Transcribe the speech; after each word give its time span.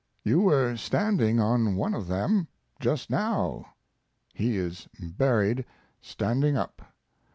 You 0.23 0.41
were 0.41 0.77
standing 0.77 1.39
on 1.39 1.75
one 1.75 1.93
of 1.93 2.07
them 2.07 2.47
just 2.79 3.11
now 3.11 3.67
he 4.33 4.57
is 4.57 4.87
buried 4.99 5.63
standing 6.01 6.57
up. 6.57 6.81